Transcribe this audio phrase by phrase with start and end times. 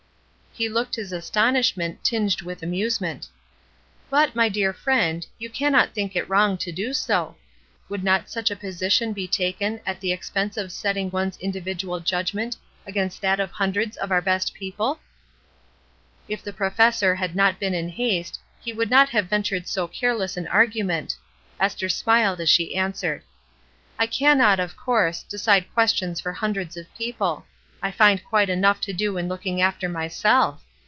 [0.53, 3.27] He looked his astonishment, tinged with amusement.
[4.11, 6.91] «DELIBERATELY, AND FOREVER" 231 "But, my dear friend, you cannot think it wrong to do
[6.93, 7.37] so.
[7.87, 12.03] Would not such a poation be taken at the expense of setting one's indi vidual
[12.03, 14.99] judgment against that of hundreds of our best people?"
[16.27, 20.35] If the professor had not been in haste, he would not have ventured so careless
[20.35, 21.15] an argu ment.
[21.61, 23.23] Esther smiled as she answered:—
[23.97, 27.45] "I cannot, of course, decide questions for hundreds of people.
[27.83, 30.63] I find quite enough to do in looking after myself.